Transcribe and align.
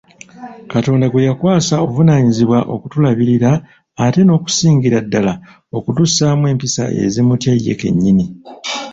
Katonda 0.71 1.05
gwe 1.09 1.25
yakwasa 1.29 1.73
obuvunaanyizibwa 1.83 2.59
okutulabirira 2.75 3.51
ate 4.05 4.21
n'okusingira 4.23 4.97
ddala 5.05 5.33
okutussaamu 5.77 6.43
empisa 6.53 6.83
ezimutya 7.03 7.53
ye 7.65 7.73
kennyini. 7.81 8.25